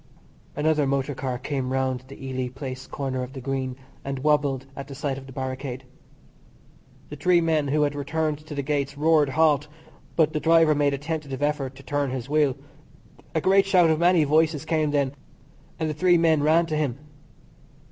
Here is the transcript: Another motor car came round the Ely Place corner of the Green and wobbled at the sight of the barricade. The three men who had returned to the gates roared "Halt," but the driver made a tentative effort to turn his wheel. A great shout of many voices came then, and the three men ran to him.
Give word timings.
Another 0.55 0.87
motor 0.87 1.13
car 1.13 1.37
came 1.37 1.71
round 1.71 2.05
the 2.07 2.25
Ely 2.25 2.47
Place 2.49 2.87
corner 2.87 3.21
of 3.21 3.33
the 3.33 3.39
Green 3.39 3.75
and 4.03 4.17
wobbled 4.17 4.65
at 4.75 4.87
the 4.87 4.95
sight 4.95 5.19
of 5.19 5.27
the 5.27 5.31
barricade. 5.31 5.83
The 7.09 7.15
three 7.15 7.39
men 7.39 7.67
who 7.67 7.83
had 7.83 7.93
returned 7.93 8.39
to 8.47 8.55
the 8.55 8.63
gates 8.63 8.97
roared 8.97 9.29
"Halt," 9.29 9.67
but 10.15 10.33
the 10.33 10.39
driver 10.39 10.73
made 10.73 10.95
a 10.95 10.97
tentative 10.97 11.43
effort 11.43 11.75
to 11.75 11.83
turn 11.83 12.09
his 12.09 12.27
wheel. 12.27 12.55
A 13.35 13.41
great 13.41 13.67
shout 13.67 13.91
of 13.91 13.99
many 13.99 14.23
voices 14.23 14.65
came 14.65 14.89
then, 14.89 15.13
and 15.79 15.87
the 15.87 15.93
three 15.93 16.17
men 16.17 16.41
ran 16.41 16.65
to 16.65 16.75
him. 16.75 16.97